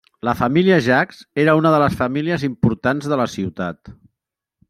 La 0.27 0.33
família 0.37 0.77
Jacques 0.85 1.19
era 1.43 1.55
una 1.59 1.73
de 1.75 1.81
les 1.83 1.99
famílies 2.01 2.47
importants 2.49 3.11
de 3.13 3.21
la 3.23 3.31
ciutat. 3.35 3.93